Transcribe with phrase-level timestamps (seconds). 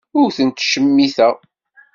[0.19, 1.35] Ur ten-ttcemmiteɣ.